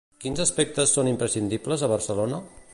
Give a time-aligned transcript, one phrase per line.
[0.23, 2.45] Quins aspectes són imprescindibles a Barcelona?